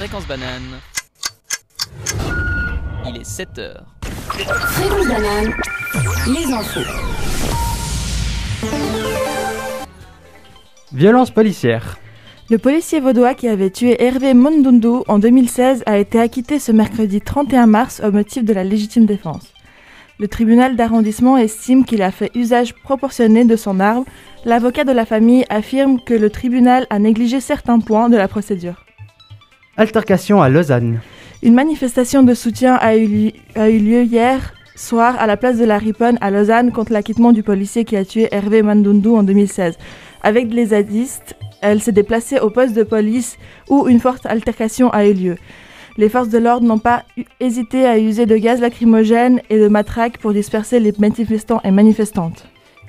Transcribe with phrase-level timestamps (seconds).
[0.00, 0.80] Fréquence banane.
[3.06, 3.84] Il est 7 heures.
[4.30, 5.52] Fréquence banane,
[6.26, 6.80] les infos.
[10.94, 11.98] Violence policière.
[12.48, 17.20] Le policier vaudois qui avait tué Hervé Mondundu en 2016 a été acquitté ce mercredi
[17.20, 19.52] 31 mars au motif de la légitime défense.
[20.18, 24.06] Le tribunal d'arrondissement estime qu'il a fait usage proportionné de son arme.
[24.46, 28.86] L'avocat de la famille affirme que le tribunal a négligé certains points de la procédure.
[29.80, 31.00] Altercation à Lausanne.
[31.42, 35.56] Une manifestation de soutien a eu, li- a eu lieu hier soir à la place
[35.56, 39.22] de la Riponne à Lausanne contre l'acquittement du policier qui a tué Hervé Mandundu en
[39.22, 39.78] 2016.
[40.22, 43.38] Avec les zadistes, elle s'est déplacée au poste de police
[43.70, 45.36] où une forte altercation a eu lieu.
[45.96, 47.04] Les forces de l'ordre n'ont pas
[47.40, 52.46] hésité à user de gaz lacrymogène et de matraques pour disperser les manifestants et manifestantes.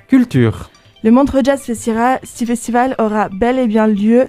[0.08, 0.68] Culture.
[1.04, 4.28] Le Montreux Jazz Festival aura bel et bien lieu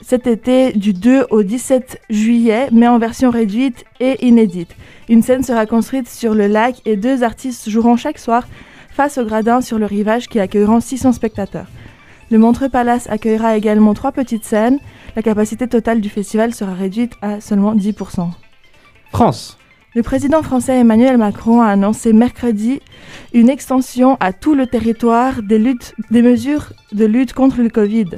[0.00, 4.74] cet été du 2 au 17 juillet, mais en version réduite et inédite.
[5.08, 8.46] Une scène sera construite sur le lac et deux artistes joueront chaque soir
[8.90, 11.66] face au gradin sur le rivage qui accueilleront 600 spectateurs.
[12.30, 14.78] Le Montreux Palace accueillera également trois petites scènes.
[15.16, 18.28] La capacité totale du festival sera réduite à seulement 10%.
[19.10, 19.57] France.
[19.94, 22.80] Le président français Emmanuel Macron a annoncé mercredi
[23.32, 25.58] une extension à tout le territoire des,
[26.22, 28.10] mesures de lutte contre le Covid.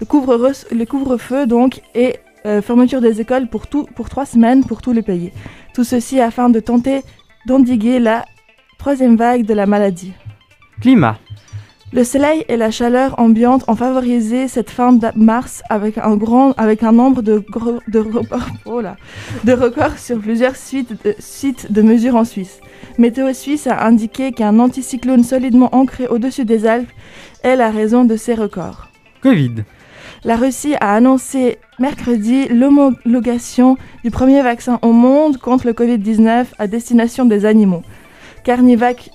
[0.00, 5.00] Le couvre-feu, donc et euh, fermeture des écoles pour, pour trois semaines pour tout le
[5.00, 5.32] pays.
[5.74, 7.00] Tout ceci afin de tenter
[7.46, 8.26] d'endiguer la
[8.78, 10.12] troisième vague de la maladie.
[10.82, 11.18] Climat.
[11.90, 16.52] Le soleil et la chaleur ambiante ont favorisé cette fin de mars avec un, grand,
[16.58, 18.96] avec un nombre de, gros- de, records, oh là,
[19.44, 22.60] de records sur plusieurs suites de, sites de mesure en Suisse.
[22.98, 26.90] Météo Suisse a indiqué qu'un anticyclone solidement ancré au-dessus des Alpes
[27.42, 28.88] est la raison de ces records.
[29.22, 29.64] Covid.
[30.24, 36.66] La Russie a annoncé mercredi l'homologation du premier vaccin au monde contre le Covid-19 à
[36.66, 37.82] destination des animaux,
[38.44, 39.10] Carnivac.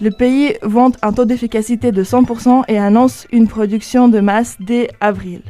[0.00, 4.88] Le pays vante un taux d'efficacité de 100% et annonce une production de masse dès
[5.00, 5.42] avril.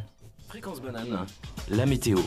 [0.49, 1.25] Fréquence banane,
[1.71, 2.19] la météo.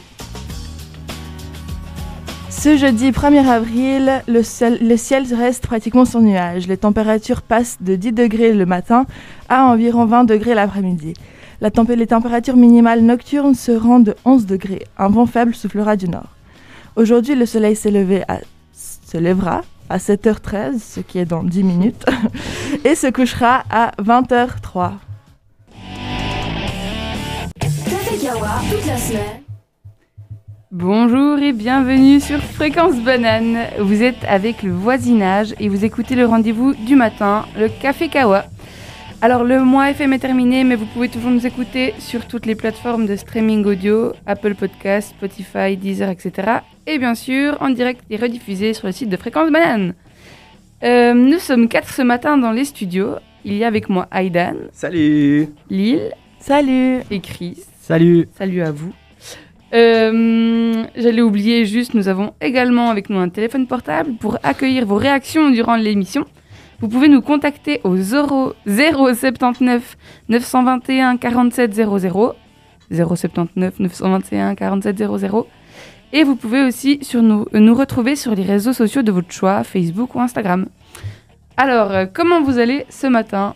[2.49, 6.65] Ce jeudi 1er avril, le ciel, le ciel reste pratiquement sans nuages.
[6.67, 9.05] Les températures passent de 10 degrés le matin
[9.49, 11.13] à environ 20 degrés l'après-midi.
[11.59, 14.83] La tempé- les températures minimales nocturnes seront de 11 degrés.
[14.97, 16.29] Un vent faible soufflera du nord.
[16.95, 18.39] Aujourd'hui, le soleil s'est levé à-
[18.73, 22.05] se lèvera à 7h13, ce qui est dans 10 minutes,
[22.85, 24.91] et se couchera à 20h03.
[27.59, 29.43] Café Kawa, toute la semaine.
[30.71, 33.59] Bonjour et bienvenue sur Fréquence Banane.
[33.79, 38.45] Vous êtes avec le voisinage et vous écoutez le rendez-vous du matin, le Café Kawa.
[39.23, 42.55] Alors le mois FM est terminé, mais vous pouvez toujours nous écouter sur toutes les
[42.55, 46.57] plateformes de streaming audio, Apple Podcasts, Spotify, Deezer, etc.
[46.87, 49.93] Et bien sûr en direct et rediffusé sur le site de Fréquence Banane.
[50.83, 53.15] Euh, nous sommes quatre ce matin dans les studios.
[53.45, 55.47] Il y a avec moi Aidan, Salut.
[55.69, 57.63] Lille Salut et Chris.
[57.79, 58.27] Salut.
[58.37, 58.91] Salut à vous.
[59.73, 64.97] Euh, J'allais oublier juste, nous avons également avec nous un téléphone portable pour accueillir vos
[64.97, 66.25] réactions durant l'émission.
[66.83, 69.95] Vous pouvez nous contacter au 0 079
[70.27, 72.35] 921 47 00
[72.91, 75.47] 079 921 47 00
[76.11, 79.63] et vous pouvez aussi sur nous, nous retrouver sur les réseaux sociaux de votre choix,
[79.63, 80.65] Facebook ou Instagram.
[81.55, 83.55] Alors, euh, comment vous allez ce matin?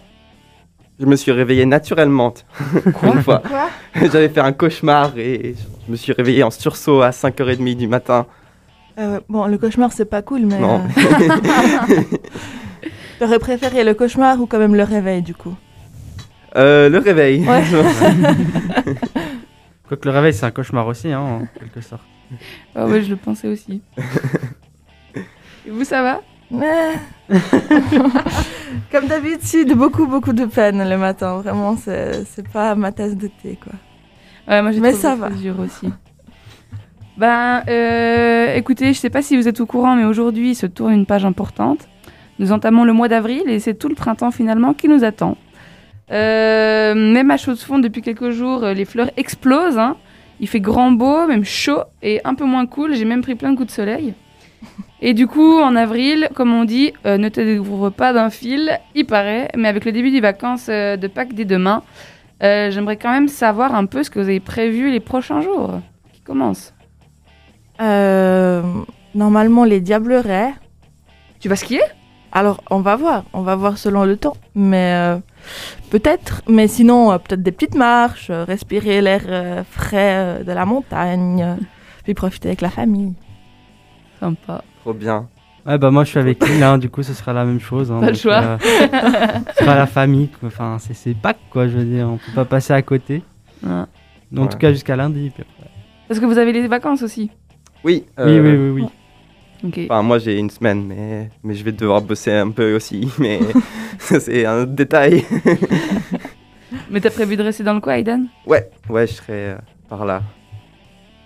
[0.97, 2.33] Je me suis réveillé naturellement.
[3.03, 3.43] Une fois.
[3.45, 3.69] Quoi?
[4.09, 5.53] J'avais fait un cauchemar et
[5.85, 8.25] je me suis réveillé en sursaut à 5h30 du matin.
[8.97, 10.59] Euh, Bon, le cauchemar, c'est pas cool, mais...
[10.59, 10.81] Non.
[10.97, 12.01] euh,
[13.19, 15.55] T'aurais préféré le cauchemar ou quand même le réveil, du coup
[16.55, 17.45] Euh, le réveil.
[17.47, 17.63] Ouais.
[19.87, 22.03] Quoique le réveil, c'est un cauchemar aussi, hein, en quelque sorte.
[22.75, 23.81] Ah ouais, je le pensais aussi.
[25.65, 26.95] et vous, ça va Mais-
[28.91, 31.37] Comme d'habitude, beaucoup, beaucoup de peine le matin.
[31.37, 33.73] Vraiment, c'est c'est pas ma tasse de thé, quoi.
[34.47, 35.29] Ouais, moi j'ai Mais ça va.
[35.29, 35.89] dur aussi.
[37.17, 40.93] Ben, euh, écoutez, je sais pas si vous êtes au courant, mais aujourd'hui se tourne
[40.93, 41.87] une page importante.
[42.39, 45.37] Nous entamons le mois d'avril et c'est tout le printemps finalement qui nous attend.
[46.11, 49.77] Euh, même à chose fond, depuis quelques jours, euh, les fleurs explosent.
[49.77, 49.97] hein.
[50.39, 52.93] Il fait grand beau, même chaud et un peu moins cool.
[52.95, 54.13] J'ai même pris plein de coups de soleil.
[55.01, 58.79] Et du coup, en avril, comme on dit, euh, ne te découvre pas d'un fil,
[58.95, 59.49] il paraît.
[59.55, 61.83] Mais avec le début des vacances euh, de Pâques dès demain,
[62.41, 65.81] j'aimerais quand même savoir un peu ce que vous avez prévu les prochains jours
[66.13, 66.73] qui commencent.
[67.81, 68.61] Euh,
[69.15, 70.53] normalement, les diablerets.
[71.39, 71.81] Tu vas skier?
[72.31, 73.23] Alors, on va voir.
[73.33, 74.35] On va voir selon le temps.
[74.55, 75.17] Mais euh,
[75.89, 76.41] peut-être.
[76.47, 80.65] Mais sinon, euh, peut-être des petites marches, euh, respirer l'air euh, frais euh, de la
[80.65, 81.41] montagne.
[81.43, 81.55] euh,
[82.03, 83.13] Puis profiter avec la famille.
[84.19, 84.63] Sympa.
[84.81, 85.27] Trop bien.
[85.65, 87.91] Ouais, bah moi je suis avec lui, là, du coup ce sera la même chose.
[87.91, 88.35] hein, Pas le choix.
[88.41, 90.47] euh, ce sera la famille, quoi.
[90.47, 92.07] Enfin, c'est- c'est Pâques, quoi, je veux dire.
[92.07, 93.21] On peut pas passer à côté.
[93.61, 93.69] Ouais.
[93.71, 93.85] En
[94.43, 94.47] Ouais.
[94.47, 95.29] tout cas, jusqu'à lundi.
[95.29, 95.69] puis après.
[96.07, 97.29] Parce que vous avez les vacances aussi.
[97.83, 98.85] Oui, Oui, oui, oui, oui.
[99.63, 103.09] Enfin, moi j'ai une semaine, mais, mais je vais devoir bosser un peu aussi.
[103.19, 103.39] Mais
[103.99, 105.25] c'est un autre détail.
[106.91, 108.25] Mais t'as prévu de rester dans le coin, Aidan?
[108.45, 109.55] Ouais, ouais, je serai euh,
[109.89, 110.21] par là.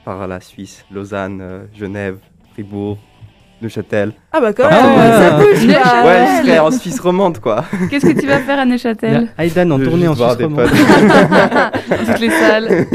[0.05, 2.17] Par la Suisse, Lausanne, euh, Genève,
[2.53, 2.97] Fribourg,
[3.61, 4.13] Neuchâtel.
[4.31, 5.17] Ah bah quand Ah même, ouais.
[5.17, 6.05] ça bouge Neuchâtel.
[6.05, 7.65] Ouais, je serai en Suisse romande, quoi.
[7.89, 9.29] Qu'est-ce que tu vas faire à Neuchâtel?
[9.37, 10.69] A Aidan en tournée en Suisse des romande.
[10.69, 11.89] potes.
[11.89, 12.87] Dans toutes les salles.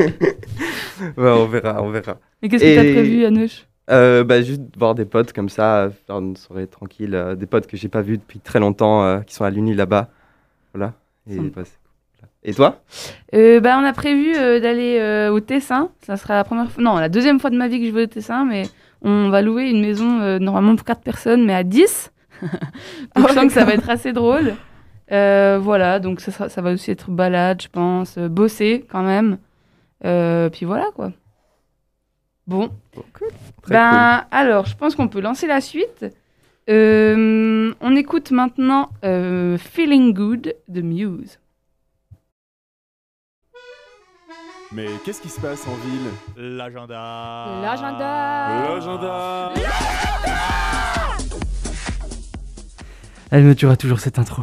[1.16, 2.16] Ouais, on verra, on verra.
[2.42, 5.90] Et qu'est-ce que t'as prévu à Neuch Euh, bah, juste voir des potes comme ça,
[6.06, 7.14] faire une soirée tranquille.
[7.14, 9.74] euh, des potes que j'ai pas vus depuis très longtemps, euh, qui sont à l'Uni
[9.74, 10.08] là-bas.
[10.74, 10.92] Voilà.
[11.30, 11.62] Et, bah.
[12.42, 12.80] Et toi?
[13.32, 15.90] Bah, on a prévu d'aller au Tessin.
[16.04, 18.02] Ça sera la première fois, non, la deuxième fois de ma vie que je vais
[18.04, 18.64] au Tessin, mais
[19.02, 22.12] on va louer une maison normalement pour 4 personnes, mais à 10.
[23.16, 24.54] donc je sens que ça va être assez drôle.
[25.08, 29.38] Voilà, donc ça, sera- ça va aussi être balade, je pense, bosser quand même.
[30.00, 31.12] Puis voilà quoi.
[32.46, 32.70] Bon,
[33.62, 36.06] Très ben alors, je pense qu'on peut lancer la suite.
[36.70, 41.38] Euh, on écoute maintenant euh, Feeling Good de Muse.
[44.72, 46.10] Mais qu'est-ce qui se passe en ville?
[46.36, 47.60] L'agenda.
[47.62, 48.58] L'agenda.
[48.64, 49.52] L'agenda
[53.30, 54.42] Elle me tuera toujours cette intro.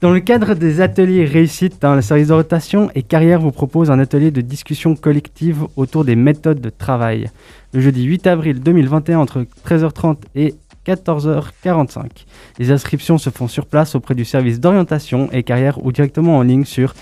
[0.00, 3.90] Dans le cadre des ateliers réussite, hein, le service de rotation et carrière vous propose
[3.90, 7.30] un atelier de discussion collective autour des méthodes de travail.
[7.72, 10.54] Le jeudi 8 avril 2021 entre 13h30 et
[10.86, 12.06] 14h45.
[12.58, 16.42] Les inscriptions se font sur place auprès du service d'orientation et carrière ou directement en
[16.42, 16.94] ligne sur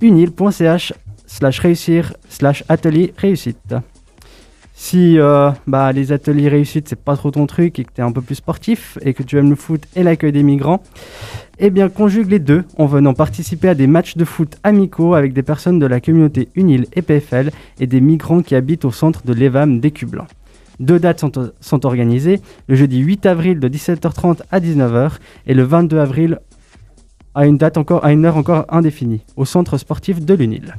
[0.00, 0.92] unil.ch
[1.26, 3.74] slash réussir slash atelier réussite.
[4.80, 8.04] Si euh, bah, les ateliers réussite, c'est pas trop ton truc et que tu es
[8.04, 10.84] un peu plus sportif et que tu aimes le foot et l'accueil des migrants,
[11.58, 15.32] eh bien conjugue les deux en venant participer à des matchs de foot amicaux avec
[15.32, 19.26] des personnes de la communauté UNIL et PFL et des migrants qui habitent au centre
[19.26, 20.28] de l'EVAM d'Écublin.
[20.78, 21.24] Deux dates
[21.60, 25.10] sont, organisées, le jeudi 8 avril de 17h30 à 19h
[25.48, 26.38] et le 22 avril
[27.34, 30.76] à une date encore à une heure encore indéfinie au centre sportif de l'UNIL.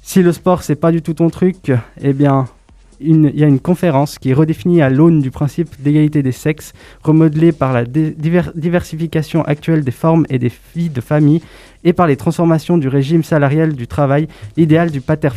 [0.00, 1.70] Si le sport c'est pas du tout ton truc,
[2.00, 2.48] eh bien
[3.00, 6.72] il y a une conférence qui est redéfinie à l'aune du principe d'égalité des sexes,
[7.02, 11.42] remodelée par la diversification actuelle des formes et des vies de famille
[11.84, 14.28] et par les transformations du régime salarial du travail.
[14.56, 15.28] L'idéal du pater,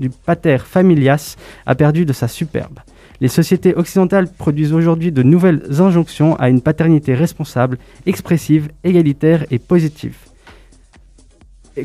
[0.00, 1.36] du pater familias
[1.66, 2.80] a perdu de sa superbe.
[3.20, 9.60] Les sociétés occidentales produisent aujourd'hui de nouvelles injonctions à une paternité responsable, expressive, égalitaire et
[9.60, 10.16] positive.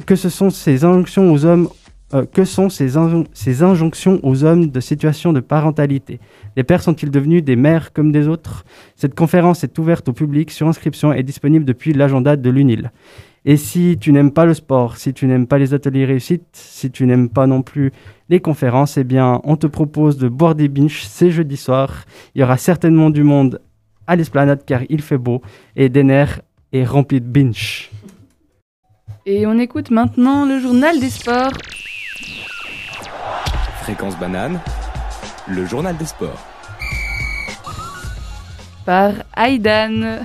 [0.07, 1.69] Que ce sont ces injonctions aux hommes
[2.13, 6.19] euh, que sont ces, injon- ces injonctions aux hommes de situation de parentalité?
[6.55, 8.65] Les pères sont-ils devenus des mères comme des autres?
[8.95, 12.91] Cette conférence est ouverte au public sur inscription et disponible depuis l'agenda de l'UNIL.
[13.45, 16.91] Et si tu n'aimes pas le sport, si tu n'aimes pas les ateliers réussites, si
[16.91, 17.93] tu n'aimes pas non plus
[18.27, 22.03] les conférences, eh bien, on te propose de boire des binges ces jeudis soirs.
[22.35, 23.61] Il y aura certainement du monde
[24.05, 25.41] à l'esplanade car il fait beau
[25.77, 26.25] et Denner
[26.73, 27.89] est rempli de binge.
[29.25, 31.51] Et on écoute maintenant le journal des sports.
[33.81, 34.59] Fréquence banane,
[35.47, 36.43] le journal des sports.
[38.87, 40.23] par Aidan.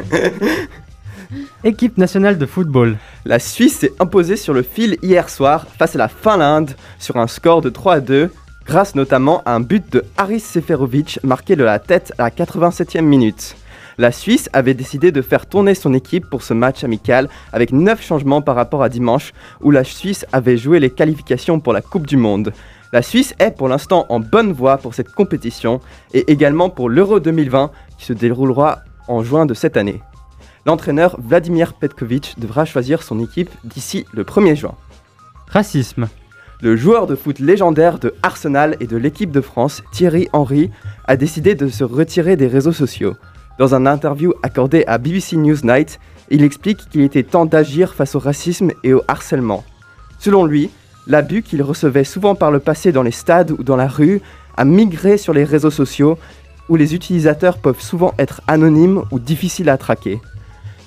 [1.64, 2.98] Équipe nationale de football.
[3.24, 7.26] La Suisse s'est imposée sur le fil hier soir face à la Finlande sur un
[7.26, 8.30] score de 3 à 2,
[8.64, 13.00] grâce notamment à un but de Haris Seferovic marqué de la tête à la 87e
[13.00, 13.56] minute.
[13.98, 18.02] La Suisse avait décidé de faire tourner son équipe pour ce match amical avec 9
[18.02, 22.06] changements par rapport à dimanche où la Suisse avait joué les qualifications pour la Coupe
[22.06, 22.52] du Monde.
[22.92, 25.80] La Suisse est pour l'instant en bonne voie pour cette compétition
[26.12, 30.02] et également pour l'Euro 2020 qui se déroulera en juin de cette année.
[30.66, 34.74] L'entraîneur Vladimir Petkovic devra choisir son équipe d'ici le 1er juin.
[35.48, 36.08] Racisme.
[36.60, 40.70] Le joueur de foot légendaire de Arsenal et de l'équipe de France, Thierry Henry,
[41.04, 43.14] a décidé de se retirer des réseaux sociaux.
[43.58, 45.98] Dans un interview accordé à BBC Newsnight,
[46.30, 49.64] il explique qu'il était temps d'agir face au racisme et au harcèlement.
[50.18, 50.70] Selon lui,
[51.06, 54.20] l'abus qu'il recevait souvent par le passé dans les stades ou dans la rue
[54.56, 56.18] a migré sur les réseaux sociaux
[56.68, 60.20] où les utilisateurs peuvent souvent être anonymes ou difficiles à traquer.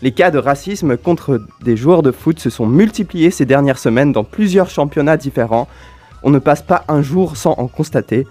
[0.02, 4.12] Les cas de racisme contre des joueurs de foot se sont multipliés ces dernières semaines
[4.12, 5.68] dans plusieurs championnats différents.
[6.24, 8.28] On ne passe pas un jour sans en constater.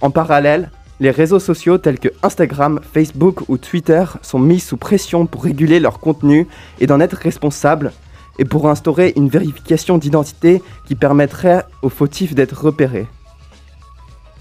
[0.00, 5.26] En parallèle, les réseaux sociaux tels que Instagram, Facebook ou Twitter sont mis sous pression
[5.26, 6.46] pour réguler leur contenu
[6.80, 7.92] et d'en être responsables,
[8.38, 13.06] et pour instaurer une vérification d'identité qui permettrait aux fautifs d'être repérés.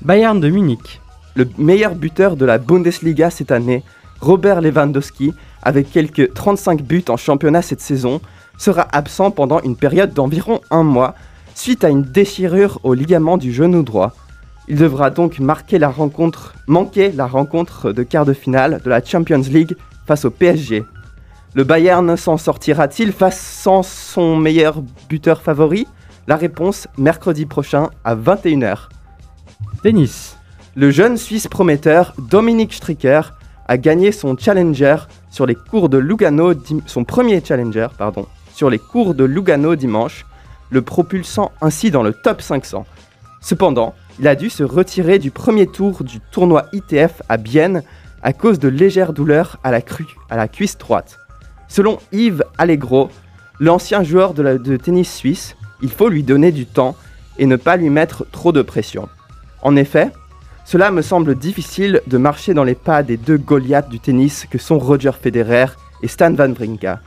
[0.01, 1.01] Bayern de Munich.
[1.35, 3.83] Le meilleur buteur de la Bundesliga cette année,
[4.21, 8.21] Robert Lewandowski, avec quelques 35 buts en championnat cette saison,
[8.57, 11.13] sera absent pendant une période d'environ un mois
[11.53, 14.13] suite à une déchirure au ligament du genou droit.
[14.69, 19.03] Il devra donc marquer la rencontre, manquer la rencontre de quart de finale de la
[19.03, 20.83] Champions League face au PSG.
[21.53, 25.87] Le Bayern s'en sortira-t-il face sans son meilleur buteur favori?
[26.27, 28.89] La réponse mercredi prochain à 21h.
[29.81, 30.35] Tennis.
[30.75, 33.33] Le jeune Suisse prometteur Dominique Stricker
[33.67, 34.97] a gagné son challenger
[35.31, 36.53] sur les cours de Lugano,
[36.85, 40.25] son premier challenger, pardon, sur les cours de Lugano dimanche,
[40.69, 42.85] le propulsant ainsi dans le top 500.
[43.41, 47.83] Cependant, il a dû se retirer du premier tour du tournoi ITF à Bienne
[48.23, 51.19] à cause de légères douleurs à la, cuisse droite.
[51.67, 53.09] Selon Yves Allegro,
[53.59, 56.95] l'ancien joueur de, tennis suisse, il faut lui donner du temps
[57.37, 59.07] et ne pas lui mettre trop de pression.
[59.61, 60.11] En effet,
[60.65, 64.57] cela me semble difficile de marcher dans les pas des deux Goliaths du tennis que
[64.57, 65.67] sont Roger Federer
[66.01, 66.99] et Stan Van Wawrinka.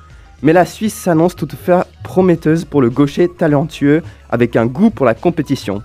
[0.43, 5.15] Mais la Suisse s'annonce toutefois prometteuse pour le gaucher talentueux avec un goût pour la
[5.15, 5.83] compétition.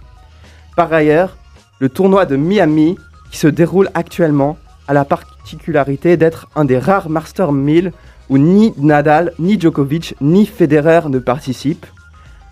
[0.75, 1.37] Par ailleurs,
[1.79, 2.97] le tournoi de Miami,
[3.31, 7.91] qui se déroule actuellement, a la particularité d'être un des rares Master 1000
[8.29, 11.85] où ni Nadal, ni Djokovic, ni Federer ne participent.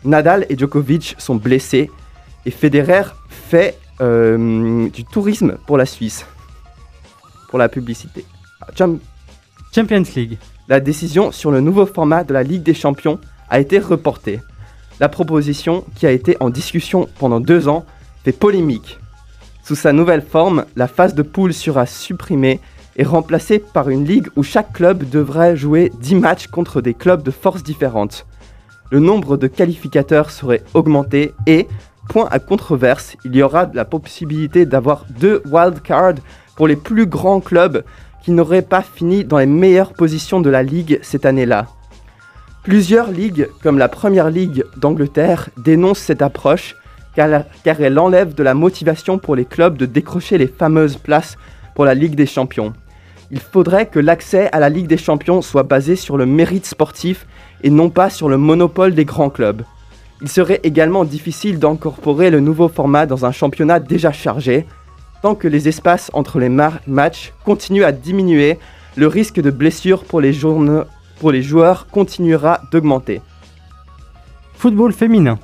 [0.03, 1.89] Nadal et Djokovic sont blessés
[2.45, 6.25] et Federer fait euh, du tourisme pour la Suisse,
[7.49, 8.25] pour la publicité.
[8.77, 8.99] Cham-
[9.73, 10.37] Champions League.
[10.67, 14.39] la décision sur le nouveau format de la Ligue des Champions a été reportée.
[14.99, 17.85] La proposition, qui a été en discussion pendant deux ans,
[18.23, 18.99] fait polémique.
[19.63, 22.59] Sous sa nouvelle forme, la phase de poule sera supprimée
[22.95, 27.23] et remplacée par une ligue où chaque club devrait jouer 10 matchs contre des clubs
[27.23, 28.25] de forces différentes.
[28.91, 31.67] Le nombre de qualificateurs serait augmenté et,
[32.09, 36.21] point à controverse, il y aura la possibilité d'avoir deux wildcards
[36.55, 37.83] pour les plus grands clubs
[38.23, 41.67] qui n'auraient pas fini dans les meilleures positions de la ligue cette année-là.
[42.63, 46.75] Plusieurs ligues, comme la Première Ligue d'Angleterre, dénoncent cette approche
[47.15, 51.37] car, elle enlève de la motivation pour les clubs de décrocher les fameuses places
[51.75, 52.73] pour la Ligue des Champions.
[53.31, 57.25] Il faudrait que l'accès à la Ligue des Champions soit basé sur le mérite sportif
[57.63, 59.63] et non pas sur le monopole des grands clubs.
[60.21, 64.65] Il serait également difficile d'incorporer le nouveau format dans un championnat déjà chargé.
[65.21, 68.59] Tant que les espaces entre les matchs continuent à diminuer,
[68.95, 70.33] le risque de blessure pour les
[71.41, 73.21] joueurs continuera d'augmenter.
[74.53, 75.39] Football féminin.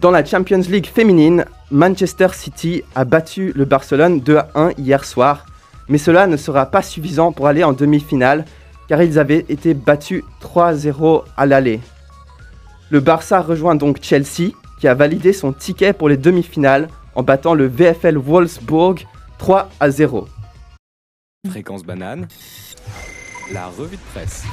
[0.00, 5.04] Dans la Champions League féminine, Manchester City a battu le Barcelone 2 à 1 hier
[5.04, 5.44] soir,
[5.88, 8.46] mais cela ne sera pas suffisant pour aller en demi-finale
[8.88, 11.80] car ils avaient été battus 3-0 à l'aller.
[12.88, 17.52] Le Barça rejoint donc Chelsea qui a validé son ticket pour les demi-finales en battant
[17.52, 20.26] le VfL Wolfsburg 3 à 0.
[21.50, 22.26] Fréquence banane,
[23.52, 24.44] la revue de presse.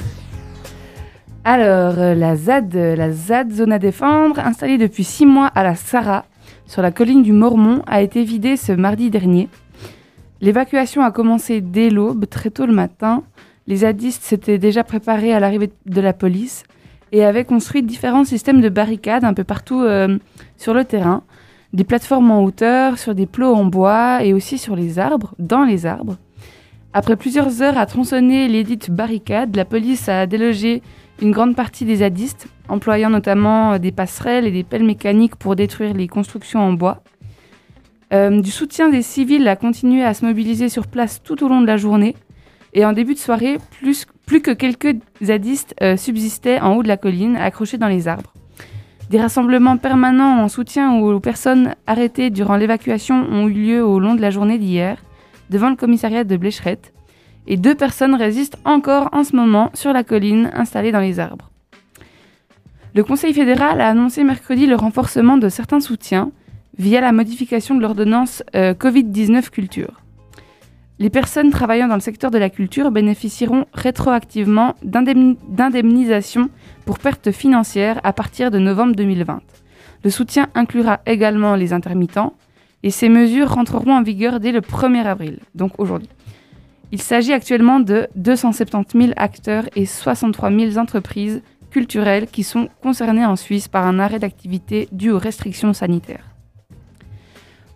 [1.50, 5.62] Alors, euh, la ZAD, euh, la ZAD Zone à défendre, installée depuis six mois à
[5.62, 6.26] la Sarah,
[6.66, 9.48] sur la colline du Mormont, a été vidée ce mardi dernier.
[10.42, 13.22] L'évacuation a commencé dès l'aube, très tôt le matin.
[13.66, 16.64] Les zadistes s'étaient déjà préparés à l'arrivée de la police
[17.12, 20.18] et avaient construit différents systèmes de barricades un peu partout euh,
[20.58, 21.22] sur le terrain.
[21.72, 25.64] Des plateformes en hauteur, sur des plots en bois et aussi sur les arbres, dans
[25.64, 26.18] les arbres.
[26.92, 30.82] Après plusieurs heures à tronçonner les dites barricades, la police a délogé
[31.20, 35.56] une grande partie des zadistes, employant notamment euh, des passerelles et des pelles mécaniques pour
[35.56, 37.02] détruire les constructions en bois.
[38.12, 41.60] Euh, du soutien des civils a continué à se mobiliser sur place tout au long
[41.60, 42.16] de la journée.
[42.72, 44.06] Et en début de soirée, plus,
[44.40, 48.32] que quelques zadistes euh, subsistaient en haut de la colline, accrochés dans les arbres.
[49.10, 54.14] Des rassemblements permanents en soutien aux personnes arrêtées durant l'évacuation ont eu lieu au long
[54.14, 54.98] de la journée d'hier,
[55.48, 56.92] devant le commissariat de Blécherette,
[57.48, 61.50] et deux personnes résistent encore en ce moment sur la colline installée dans les arbres.
[62.94, 66.30] Le Conseil fédéral a annoncé mercredi le renforcement de certains soutiens
[66.78, 70.00] via la modification de l'ordonnance euh, Covid-19 culture.
[70.98, 76.50] Les personnes travaillant dans le secteur de la culture bénéficieront rétroactivement d'indemni- d'indemnisation
[76.84, 79.40] pour pertes financières à partir de novembre 2020.
[80.04, 82.34] Le soutien inclura également les intermittents
[82.82, 86.08] et ces mesures rentreront en vigueur dès le 1er avril, donc aujourd'hui.
[86.90, 93.26] Il s'agit actuellement de 270 000 acteurs et 63 000 entreprises culturelles qui sont concernées
[93.26, 96.24] en Suisse par un arrêt d'activité dû aux restrictions sanitaires.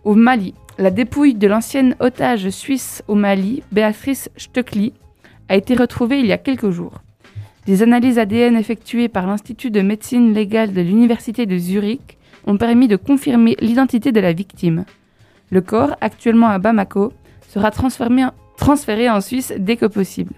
[0.03, 4.93] Au Mali, la dépouille de l'ancienne otage suisse au Mali, Béatrice Stöckli,
[5.47, 7.01] a été retrouvée il y a quelques jours.
[7.67, 12.17] Des analyses ADN effectuées par l'Institut de médecine légale de l'Université de Zurich
[12.47, 14.85] ont permis de confirmer l'identité de la victime.
[15.51, 17.13] Le corps, actuellement à Bamako,
[17.47, 18.09] sera transféré,
[18.57, 20.33] transféré en Suisse dès que possible.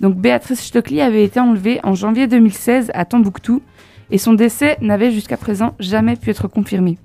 [0.00, 3.62] Donc Béatrice Stockley avait été enlevée en janvier 2016 à Tombouctou
[4.10, 6.98] et son décès n'avait jusqu'à présent jamais pu être confirmé.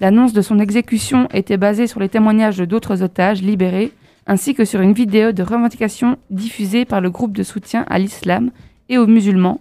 [0.00, 3.92] L'annonce de son exécution était basée sur les témoignages d'autres otages libérés
[4.28, 8.50] ainsi que sur une vidéo de revendication diffusée par le groupe de soutien à l'islam
[8.90, 9.60] et aux musulmans,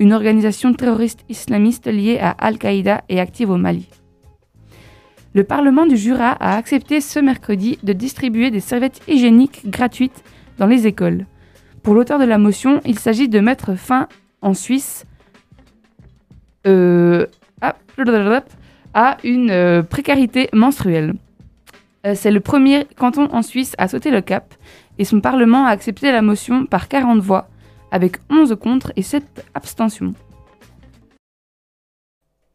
[0.00, 3.88] une organisation terroriste islamiste liée à Al-Qaïda et active au Mali.
[5.38, 10.24] Le Parlement du Jura a accepté ce mercredi de distribuer des serviettes hygiéniques gratuites
[10.58, 11.26] dans les écoles.
[11.84, 14.08] Pour l'auteur de la motion, il s'agit de mettre fin
[14.42, 15.06] en Suisse
[16.66, 17.28] euh,
[17.60, 17.76] à,
[19.22, 21.14] une euh, précarité menstruelle.
[22.04, 24.56] Euh, C'est le premier canton en Suisse à sauter le cap
[24.98, 27.48] et son Parlement a accepté la motion par 40 voix,
[27.92, 30.14] avec 11 contre et 7 abstentions.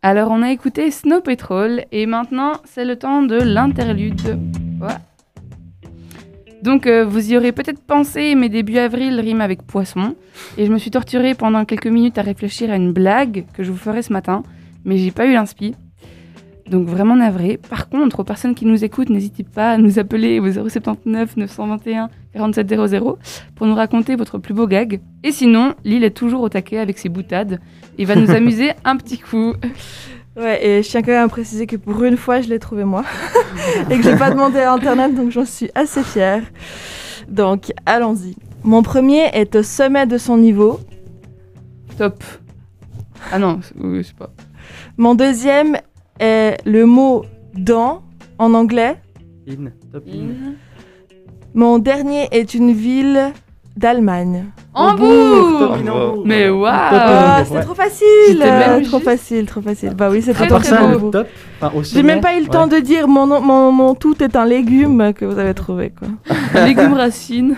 [0.06, 4.38] Alors on a écouté Snow Patrol et maintenant c'est le temps de l'interlude.
[6.62, 10.16] Donc euh, vous y aurez peut-être pensé, mais début avril rime avec poisson.
[10.58, 13.72] Et je me suis torturée pendant quelques minutes à réfléchir à une blague que je
[13.72, 14.44] vous ferai ce matin,
[14.84, 15.74] mais j'ai pas eu l'inspi.
[16.70, 17.58] Donc vraiment navré.
[17.58, 22.10] Par contre, aux personnes qui nous écoutent, n'hésitez pas à nous appeler au 079 921
[22.34, 23.18] 4700
[23.56, 25.02] pour nous raconter votre plus beau gag.
[25.24, 27.60] Et sinon, Lille est toujours au taquet avec ses boutades
[27.98, 29.54] et va nous amuser un petit coup.
[30.36, 32.86] Ouais, et je tiens quand même à préciser que pour une fois, je l'ai trouvé
[32.86, 33.04] moi.
[33.90, 36.44] et que j'ai pas demandé à Internet, donc j'en suis assez fière.
[37.28, 38.36] Donc, allons-y.
[38.64, 40.80] Mon premier est au sommet de son niveau.
[41.98, 42.24] Top.
[43.32, 44.32] Ah non, je sais pas.
[44.98, 45.78] Mon deuxième
[46.20, 47.24] est le mot
[47.56, 48.02] dans
[48.40, 48.96] en anglais.
[49.48, 50.54] In, top in.
[51.54, 53.32] Mon dernier est une ville
[53.78, 54.46] d'Allemagne.
[54.76, 56.24] Hambourg.
[56.26, 57.46] Mais waouh Ah, Ouais.
[57.46, 59.04] c'était trop facile C'était même Trop juste.
[59.10, 59.94] facile, trop facile.
[59.96, 61.10] Bah oui, c'était Très, très ça, beau.
[61.12, 61.28] top,
[61.62, 62.50] enfin, J'ai même pas eu le ouais.
[62.50, 65.92] temps de dire mon, nom- mon, mon tout est un légume que vous avez trouvé
[65.92, 66.08] quoi.
[66.66, 67.56] Légumes racines.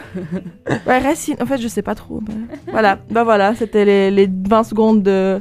[0.88, 2.22] Ouais, racine, en fait je sais pas trop.
[2.28, 2.36] mais
[2.72, 5.40] Voilà, bah voilà, c'était les, les 20 secondes de,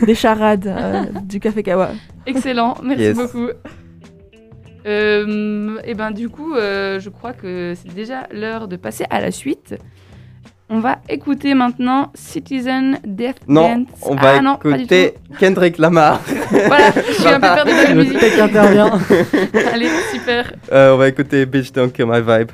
[0.06, 1.90] des charades euh, du Café Kawa.
[2.26, 3.16] Excellent, merci Yes.
[3.16, 3.48] beaucoup.
[4.86, 9.20] Euh, et ben du coup, euh, je crois que c'est déjà l'heure de passer à
[9.20, 9.74] la suite.
[10.68, 13.86] On va écouter maintenant Citizen Death Non, Dance.
[14.02, 16.20] on va ah, non, écouter Kendrick Lamar.
[16.50, 18.18] Voilà, je suis un peu perdue dans la Le musique.
[18.18, 18.98] tech intervient.
[19.72, 20.52] Allez, super.
[20.72, 22.50] Euh, on va écouter Bitch Don't Kill My Vibe.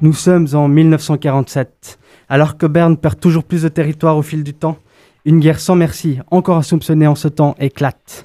[0.00, 1.98] Nous sommes en 1947.
[2.28, 4.78] Alors que Berne perd toujours plus de territoire au fil du temps,
[5.24, 8.24] une guerre sans merci, encore insoupçonnée en ce temps, éclate.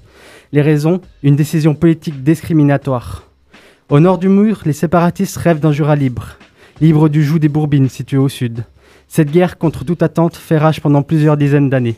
[0.52, 3.24] Les raisons Une décision politique discriminatoire.
[3.90, 6.38] Au nord du mur, les séparatistes rêvent d'un Jura libre,
[6.80, 8.66] libre du joug des Bourbines situé au sud.
[9.08, 11.98] Cette guerre, contre toute attente, fait rage pendant plusieurs dizaines d'années.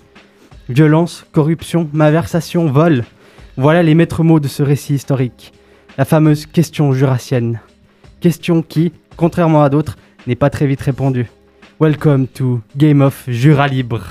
[0.70, 3.04] Violence, corruption, malversation, vol.
[3.58, 5.52] Voilà les maîtres mots de ce récit historique.
[5.98, 7.60] La fameuse question jurassienne.
[8.22, 9.98] Question qui, contrairement à d'autres,
[10.28, 11.30] n'est pas très vite répondue.
[11.80, 14.04] Welcome to Game of Jura Libre.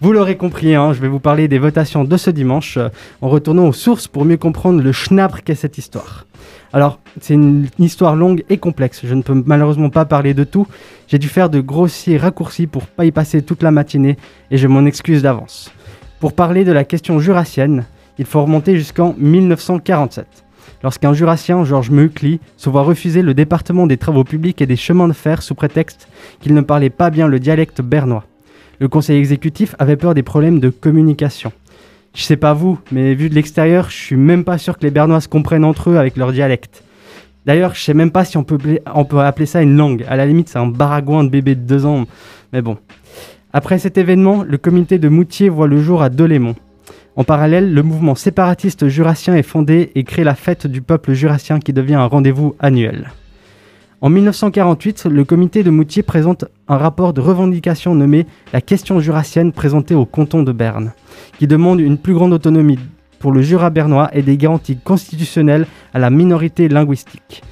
[0.00, 2.88] Vous l'aurez compris, hein, je vais vous parler des votations de ce dimanche euh,
[3.20, 6.26] en retournant aux sources pour mieux comprendre le schnabre qu'est cette histoire.
[6.72, 10.66] Alors, c'est une histoire longue et complexe, je ne peux malheureusement pas parler de tout,
[11.06, 14.16] j'ai dû faire de grossiers raccourcis pour pas y passer toute la matinée
[14.50, 15.70] et je m'en excuse d'avance.
[16.18, 17.84] Pour parler de la question jurassienne,
[18.18, 20.41] il faut remonter jusqu'en 1947
[20.82, 25.08] lorsqu'un jurassien, Georges Meucli, se voit refuser le département des travaux publics et des chemins
[25.08, 26.08] de fer sous prétexte
[26.40, 28.24] qu'il ne parlait pas bien le dialecte bernois.
[28.78, 31.52] Le conseil exécutif avait peur des problèmes de communication.
[32.14, 34.90] Je sais pas vous, mais vu de l'extérieur, je suis même pas sûr que les
[34.90, 36.82] bernois se comprennent entre eux avec leur dialecte.
[37.46, 38.58] D'ailleurs, je sais même pas si on peut,
[39.18, 40.04] appeler ça une langue.
[40.08, 42.04] À la limite, c'est un baragouin de bébé de deux ans.
[42.52, 42.76] Mais bon.
[43.52, 46.54] Après cet événement, le comité de Moutier voit le jour à Delémont.
[47.14, 51.58] En parallèle, le mouvement séparatiste jurassien est fondé et crée la fête du peuple jurassien
[51.58, 53.12] qui devient un rendez-vous annuel.
[54.00, 59.52] En 1948, le comité de Moutier présente un rapport de revendication nommé La question jurassienne
[59.52, 60.92] présentée au canton de Berne,
[61.38, 62.78] qui demande une plus grande autonomie
[63.18, 67.42] pour le Jura bernois et des garanties constitutionnelles à la minorité linguistique.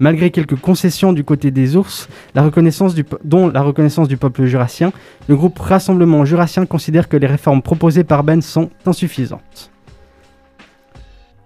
[0.00, 2.08] Malgré quelques concessions du côté des ours,
[3.24, 4.92] dont la reconnaissance du peuple jurassien,
[5.28, 9.70] le groupe Rassemblement jurassien considère que les réformes proposées par Ben sont insuffisantes.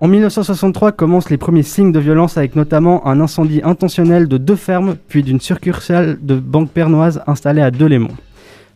[0.03, 4.57] En 1963 commencent les premiers signes de violence avec notamment un incendie intentionnel de deux
[4.57, 8.17] fermes puis d'une succursale de banque pernoise installée à Delémont.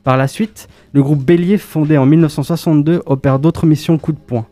[0.05, 4.47] Par la suite, le groupe Bélier, fondé en 1962, opère d'autres missions coup de poing.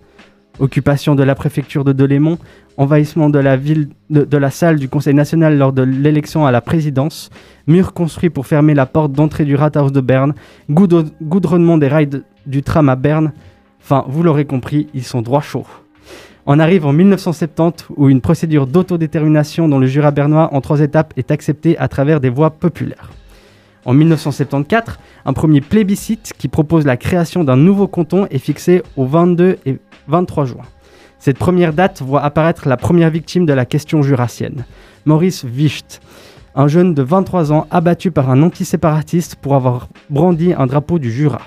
[0.58, 2.38] Occupation de la préfecture de Delémont,
[2.76, 6.60] envahissement de la, ville, de, la salle du Conseil national lors de l'élection à la
[6.60, 7.30] présidence,
[7.66, 10.34] mur construit pour fermer la porte d'entrée du Rathaus de Berne,
[10.70, 13.32] goudro- goudronnement des rails du tram à Berne.
[13.80, 15.66] Enfin, vous l'aurez compris, ils sont droit chauds.
[16.46, 21.14] On arrive en 1970 où une procédure d'autodétermination dans le Jura bernois en trois étapes
[21.16, 23.10] est acceptée à travers des voies populaires.
[23.86, 29.06] En 1974, un premier plébiscite qui propose la création d'un nouveau canton est fixé au
[29.06, 30.64] 22 et 23 juin.
[31.24, 34.66] Cette première date voit apparaître la première victime de la question jurassienne,
[35.06, 36.02] Maurice Wicht,
[36.54, 41.10] un jeune de 23 ans abattu par un antiséparatiste pour avoir brandi un drapeau du
[41.10, 41.40] Jura.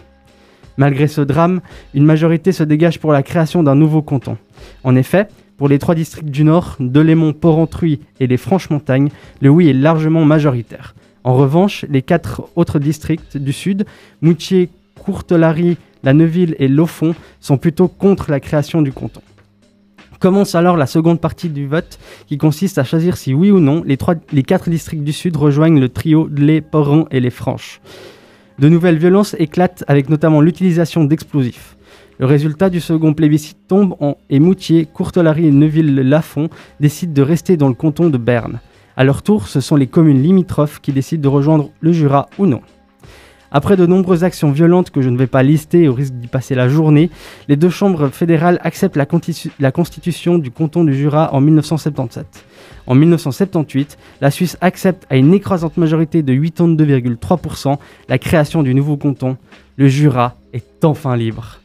[0.78, 1.62] Malgré ce drame,
[1.94, 4.38] une majorité se dégage pour la création d'un nouveau canton.
[4.84, 9.12] En effet, pour les trois districts du Nord, Delémont, Porrentruy et les Franches-Montagnes,
[9.42, 10.96] le oui est largement majoritaire.
[11.24, 13.86] En revanche, les quatre autres districts du Sud,
[14.22, 19.22] Moutier, Courtelary, la Neuville et Laufont, sont plutôt contre la création du canton.
[20.20, 23.84] Commence alors la seconde partie du vote qui consiste à choisir si oui ou non
[23.86, 23.98] les,
[24.44, 27.82] quatre districts du Sud rejoignent le trio de les Porrons et les Franches.
[28.58, 31.78] De nouvelles violences éclatent avec notamment l'utilisation d'explosifs.
[32.18, 36.50] Le résultat du second plébiscite tombe en, et Moutier, Courtelary et Neuville-Lafont
[36.80, 38.60] décident de rester dans le canton de Berne.
[38.96, 42.48] À leur tour, ce sont les communes limitrophes qui décident de rejoindre le Jura ou
[42.48, 42.62] non.
[43.52, 46.56] Après de nombreuses actions violentes que je ne vais pas lister au risque d'y passer
[46.56, 47.10] la journée,
[47.48, 52.26] les deux chambres fédérales acceptent la, constitu- la constitution du canton du Jura en 1977.
[52.88, 57.78] En 1978, la Suisse accepte à une écrasante majorité de 82,3%
[58.10, 59.38] la création du nouveau canton.
[59.76, 61.60] Le Jura est enfin libre.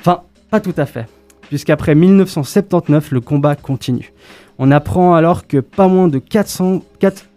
[0.00, 1.06] Enfin, pas tout à fait,
[1.48, 4.12] puisqu'après 1979, le combat continue.
[4.58, 7.27] On apprend alors que pas moins de 400 4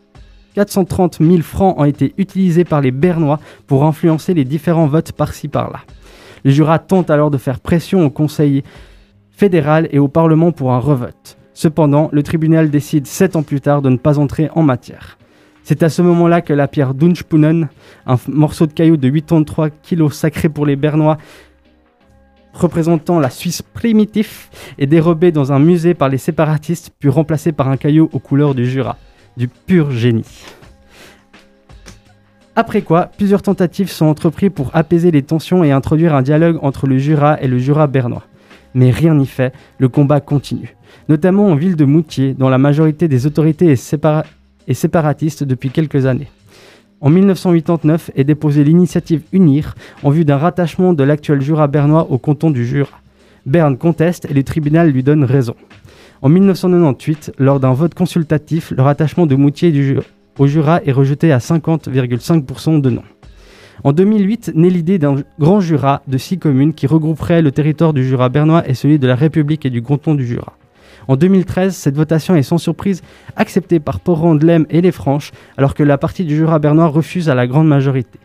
[0.55, 5.47] 430 000 francs ont été utilisés par les Bernois pour influencer les différents votes par-ci
[5.47, 5.79] par-là.
[6.43, 8.63] Le Jura tente alors de faire pression au Conseil
[9.29, 11.37] fédéral et au Parlement pour un revote.
[11.53, 15.17] Cependant, le tribunal décide sept ans plus tard de ne pas entrer en matière.
[15.63, 17.69] C'est à ce moment-là que la pierre Dunspunen,
[18.07, 21.17] un morceau de caillou de 83 kg sacré pour les Bernois,
[22.53, 27.69] représentant la Suisse primitive, est dérobé dans un musée par les séparatistes, puis remplacé par
[27.69, 28.97] un caillou aux couleurs du Jura.
[29.37, 30.25] Du pur génie.
[32.55, 36.85] Après quoi, plusieurs tentatives sont entreprises pour apaiser les tensions et introduire un dialogue entre
[36.85, 38.23] le Jura et le Jura bernois.
[38.73, 40.75] Mais rien n'y fait, le combat continue.
[41.09, 44.25] Notamment en ville de Moutier, dont la majorité des autorités est, sépara-
[44.67, 46.29] est séparatiste depuis quelques années.
[46.99, 52.17] En 1989 est déposée l'initiative UNIR en vue d'un rattachement de l'actuel Jura bernois au
[52.17, 52.99] canton du Jura.
[53.45, 55.55] Berne conteste et le tribunal lui donne raison.
[56.21, 59.97] En 1998, lors d'un vote consultatif, le rattachement de Moutier
[60.37, 63.03] au Jura est rejeté à 50,5% de non.
[63.83, 68.05] En 2008, naît l'idée d'un grand Jura de six communes qui regrouperait le territoire du
[68.07, 70.53] Jura bernois et celui de la République et du canton du Jura.
[71.07, 73.01] En 2013, cette votation est sans surprise
[73.35, 77.27] acceptée par Porrand, Lem et les Franches, alors que la partie du Jura bernois refuse
[77.29, 78.19] à la grande majorité.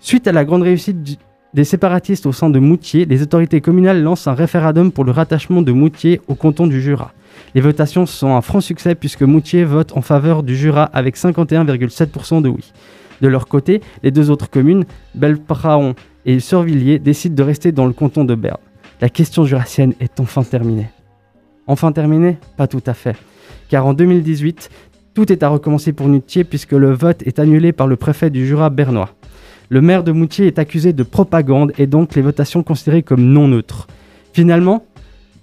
[0.00, 1.14] Suite à la grande réussite du-
[1.54, 5.62] des séparatistes au sein de Moutier, les autorités communales lancent un référendum pour le rattachement
[5.62, 7.12] de Moutier au canton du Jura.
[7.54, 12.42] Les votations sont un franc succès puisque Moutier vote en faveur du Jura avec 51,7%
[12.42, 12.72] de oui.
[13.20, 14.84] De leur côté, les deux autres communes,
[15.14, 15.94] Belpraon
[16.26, 18.58] et Survilliers, décident de rester dans le canton de Berne.
[19.00, 20.88] La question jurassienne est enfin terminée.
[21.66, 22.38] Enfin terminée?
[22.56, 23.16] Pas tout à fait.
[23.68, 24.70] Car en 2018,
[25.14, 28.46] tout est à recommencer pour Moutier puisque le vote est annulé par le préfet du
[28.46, 29.10] Jura bernois.
[29.70, 33.48] Le maire de Moutier est accusé de propagande et donc les votations considérées comme non
[33.48, 33.86] neutres.
[34.32, 34.84] Finalement,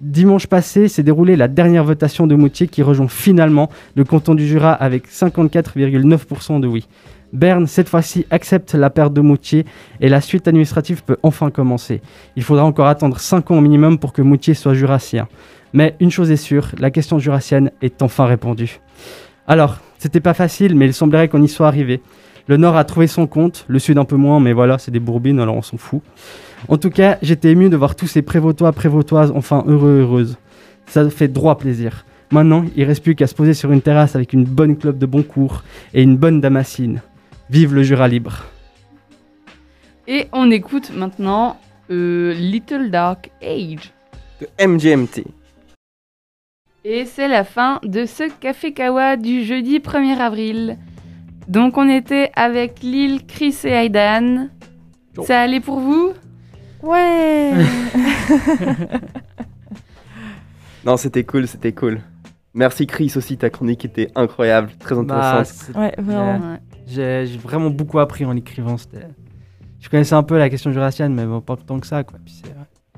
[0.02, 4.48] dimanche passé s'est déroulée la dernière votation de Moutier qui rejoint finalement le canton du
[4.48, 6.88] Jura avec 54,9% de oui.
[7.34, 9.66] Berne, cette fois-ci, accepte la perte de Moutier
[10.00, 12.02] et la suite administrative peut enfin commencer.
[12.36, 15.28] Il faudra encore attendre 5 ans au minimum pour que Moutier soit jurassien.
[15.74, 18.80] Mais une chose est sûre, la question jurassienne est enfin répondue.
[19.48, 22.02] Alors, c'était pas facile, mais il semblerait qu'on y soit arrivé.
[22.48, 25.00] Le Nord a trouvé son compte, le Sud un peu moins, mais voilà, c'est des
[25.00, 26.02] bourbines, alors on s'en fout.
[26.68, 30.38] En tout cas, j'étais ému de voir tous ces prévôtois, prévôtoises, enfin heureux, heureuses.
[30.86, 32.06] Ça fait droit plaisir.
[32.32, 35.06] Maintenant, il reste plus qu'à se poser sur une terrasse avec une bonne clope de
[35.06, 37.02] bon cours et une bonne damascine.
[37.50, 38.44] Vive le Jura libre.
[40.08, 41.58] Et on écoute maintenant
[41.90, 43.92] euh, Little Dark Age.
[44.42, 45.24] De MGMT.
[46.84, 50.78] Et c'est la fin de ce Café Kawa du jeudi 1er avril.
[51.48, 54.48] Donc on était avec Lille, Chris et Aidan.
[55.24, 56.12] Ça allait pour vous?
[56.84, 57.52] Ouais
[60.86, 62.00] Non, c'était cool, c'était cool.
[62.54, 65.46] Merci Chris aussi, ta chronique était incroyable, très Bah, intéressante.
[65.48, 66.52] c'est- Ouais, vraiment.
[66.54, 66.60] Ouais.
[66.88, 68.78] j'ai vraiment beaucoup appris en l'écrivant.
[68.78, 69.08] c'était-
[69.80, 72.04] Je connaissais un peu la question jurassienne, mais bon, pas tant que ça.
[72.04, 72.18] Quoi.
[72.24, 72.52] Puis c'est-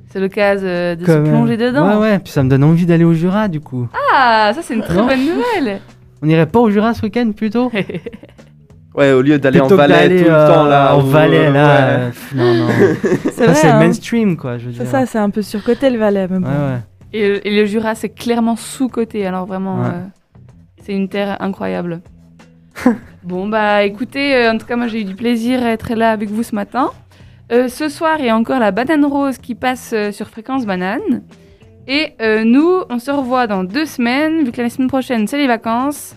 [0.09, 1.87] C'est l'occasion euh, de Comme, se euh, plonger dedans.
[1.89, 3.89] Ouais, ouais, puis ça me donne envie d'aller au Jura du coup.
[4.13, 5.81] Ah, ça c'est une très bonne nouvelle.
[6.21, 7.71] On irait pas au Jura ce week-end plutôt?
[8.95, 10.95] Ouais, au lieu d'aller en Valais tout le euh, temps là.
[10.95, 11.67] En Valais là.
[11.99, 12.03] ouais.
[12.03, 12.67] euh, non, non.
[13.25, 13.77] C'est Ça, vrai, c'est hein.
[13.77, 14.81] mainstream quoi, je veux dire.
[14.83, 16.25] C'est ça, c'est un peu surcoté le Valais.
[16.25, 16.79] Ouais, ouais.
[17.13, 19.23] Et, le- et le Jura, c'est clairement sous-côté.
[19.27, 19.87] Alors vraiment, Ouais.
[19.87, 20.39] euh,
[20.83, 22.01] c'est une terre incroyable.
[23.23, 26.09] bon, bah écoutez, euh, en tout cas, moi j'ai eu du plaisir à être là
[26.09, 26.89] avec vous ce matin.
[27.51, 30.65] Euh, ce soir, il y a encore la banane rose qui passe euh, sur Fréquence
[30.65, 31.21] Banane.
[31.87, 35.37] Et euh, nous, on se revoit dans deux semaines, vu que la semaine prochaine, c'est
[35.37, 36.15] les vacances.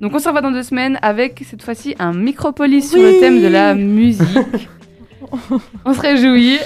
[0.00, 3.42] Donc on se revoit dans deux semaines avec cette fois-ci un micropolis sur le thème
[3.42, 4.68] de la musique.
[5.84, 6.58] on se réjouit.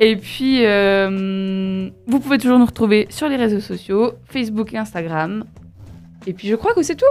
[0.00, 5.44] Et puis, euh, vous pouvez toujours nous retrouver sur les réseaux sociaux, Facebook et Instagram.
[6.26, 7.04] Et puis, je crois que c'est tout.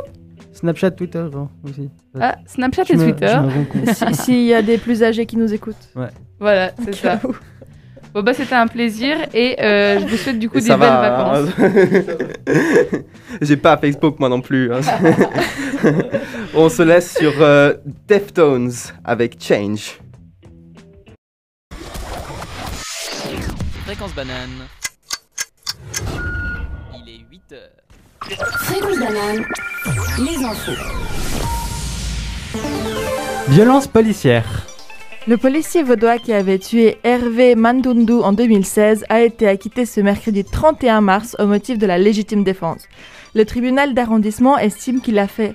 [0.54, 1.90] Snapchat, Twitter hein, aussi.
[2.20, 3.38] Ah, Snapchat Je et me- Twitter.
[3.74, 3.94] compte.
[3.94, 5.90] Si- S'il y a des plus âgés qui nous écoutent.
[6.40, 7.20] Voilà, c'est ça.
[7.26, 7.36] où.
[8.18, 9.16] Bon, bah, c'était un plaisir.
[9.32, 11.42] Et euh, je vous souhaite du coup Et des ça belles va, hein.
[11.44, 11.56] vacances.
[13.44, 14.74] J'ai pas Facebook moi non plus.
[14.74, 14.80] hein.
[16.56, 17.76] On se laisse sur euh,
[18.08, 18.72] Deftones
[19.06, 20.00] avec Change.
[23.86, 24.66] Fréquence banane.
[26.96, 27.70] Il est 8 heures.
[28.64, 29.46] Fréquence banane,
[30.18, 30.72] les infos.
[33.50, 34.44] Violence policière.
[35.28, 40.46] Le policier vaudois qui avait tué Hervé Mandundu en 2016 a été acquitté ce mercredi
[40.46, 42.88] 31 mars au motif de la légitime défense.
[43.36, 45.54] Le tribunal d'arrondissement estime qu'il a fait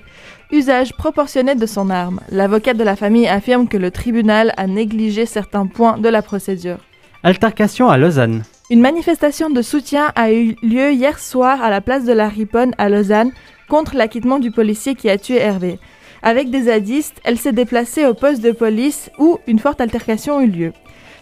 [0.51, 2.19] usage proportionné de son arme.
[2.29, 6.77] L'avocat de la famille affirme que le tribunal a négligé certains points de la procédure.
[7.23, 8.43] Altercation à Lausanne.
[8.69, 12.75] Une manifestation de soutien a eu lieu hier soir à la place de la Riponne
[12.77, 13.31] à Lausanne
[13.67, 15.79] contre l'acquittement du policier qui a tué Hervé.
[16.25, 20.47] Avec des zadistes, elle s'est déplacée au poste de police où une forte altercation eut
[20.47, 20.73] lieu.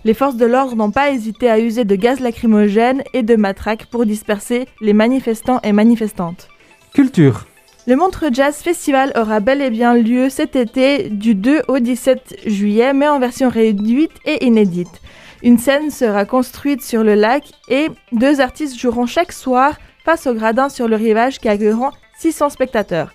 [0.05, 3.87] Les forces de l'ordre n'ont pas hésité à user de gaz lacrymogène et de matraques
[3.87, 6.49] pour disperser les manifestants et manifestantes.
[6.93, 7.47] Culture.
[7.87, 12.41] Le Montreux Jazz Festival aura bel et bien lieu cet été du 2 au 17
[12.45, 15.01] juillet, mais en version réduite et inédite.
[15.41, 20.35] Une scène sera construite sur le lac et deux artistes joueront chaque soir face au
[20.35, 23.13] gradin sur le rivage qui accueilleront 600 spectateurs.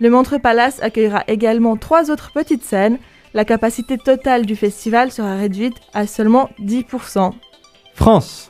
[0.00, 2.98] Le Montreux Palace accueillera également trois autres petites scènes.
[3.34, 7.32] La capacité totale du festival sera réduite à seulement 10%.
[7.94, 8.48] France.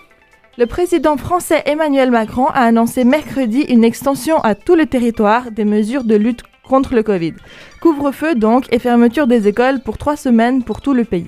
[0.58, 5.64] Le président français Emmanuel Macron a annoncé mercredi une extension à tout le territoire des
[5.64, 7.34] mesures de lutte contre le Covid.
[7.82, 11.26] Couvre-feu donc et fermeture des écoles pour trois semaines pour tout le pays.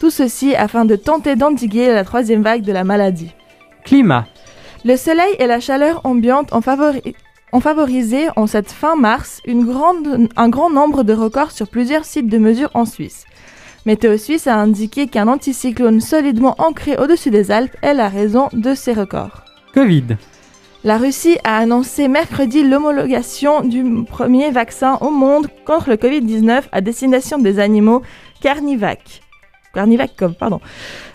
[0.00, 3.34] Tout ceci afin de tenter d'endiguer la troisième vague de la maladie.
[3.84, 4.26] Climat.
[4.84, 7.14] Le soleil et la chaleur ambiante ont, favori-
[7.52, 12.04] ont favorisé en cette fin mars une grande- un grand nombre de records sur plusieurs
[12.04, 13.24] sites de mesure en Suisse.
[13.86, 18.74] Météo Suisse a indiqué qu'un anticyclone solidement ancré au-dessus des Alpes est la raison de
[18.74, 19.44] ces records.
[19.72, 20.16] Covid.
[20.84, 26.80] La Russie a annoncé mercredi l'homologation du premier vaccin au monde contre le Covid-19 à
[26.80, 28.02] destination des animaux
[28.40, 29.22] carnivaques.
[29.78, 30.60] Carnivac, comme, pardon.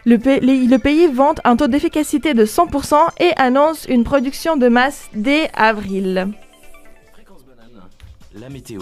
[0.06, 5.50] Le, pays vante un taux d'efficacité de 100% et annonce une production de masse dès
[5.54, 6.30] avril.
[7.12, 7.84] Fréquence banane.
[8.34, 8.80] La météo.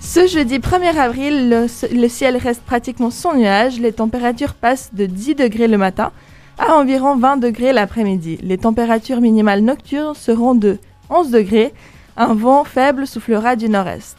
[0.00, 3.78] Ce jeudi 1er avril, le, le ciel reste pratiquement sans nuages.
[3.78, 6.10] Les températures passent de 10 degrés le matin
[6.56, 8.38] à environ 20 degrés l'après-midi.
[8.40, 10.78] Les températures minimales nocturnes seront de
[11.10, 11.74] 11 degrés.
[12.16, 14.16] Un vent faible soufflera du nord-est.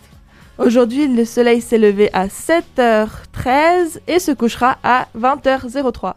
[0.60, 6.16] Aujourd'hui, le soleil s'est levé à 7h13 et se couchera à 20h03.